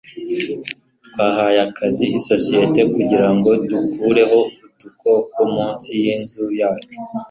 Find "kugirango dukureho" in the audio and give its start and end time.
2.93-4.39